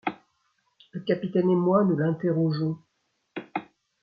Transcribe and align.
Le 0.93 1.01
capitaine 1.01 1.51
et 1.51 1.55
moi, 1.55 1.83
nous 1.83 1.95
l’interrogeons... 1.95 2.79